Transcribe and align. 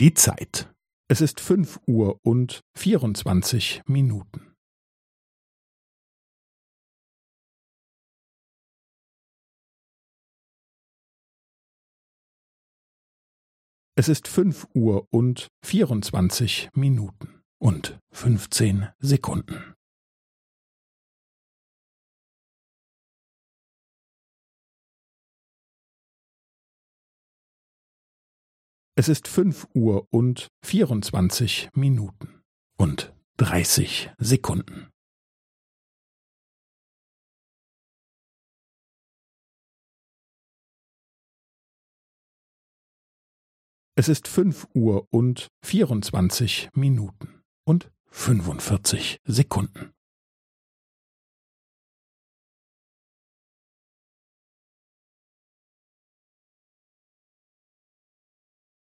Die 0.00 0.14
Zeit. 0.14 0.72
Es 1.08 1.20
ist 1.20 1.40
fünf 1.40 1.80
Uhr 1.88 2.20
und 2.22 2.60
vierundzwanzig 2.76 3.82
Minuten. 3.84 4.54
Es 13.96 14.08
ist 14.08 14.28
fünf 14.28 14.68
Uhr 14.72 15.08
und 15.10 15.48
vierundzwanzig 15.64 16.68
Minuten 16.74 17.42
und 17.60 17.98
fünfzehn 18.12 18.90
Sekunden. 19.00 19.74
Es 28.98 29.06
ist 29.06 29.28
fünf 29.28 29.68
Uhr 29.74 30.08
und 30.10 30.48
vierundzwanzig 30.60 31.68
Minuten 31.72 32.42
und 32.78 33.14
dreißig 33.36 34.10
Sekunden. 34.18 34.90
Es 43.94 44.08
ist 44.08 44.26
fünf 44.26 44.66
Uhr 44.74 45.06
und 45.10 45.46
vierundzwanzig 45.64 46.68
Minuten 46.74 47.44
und 47.64 47.92
fünfundvierzig 48.10 49.20
Sekunden. 49.22 49.92